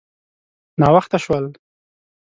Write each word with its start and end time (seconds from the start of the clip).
_ناوخته 0.79 1.17
شول. 1.23 1.45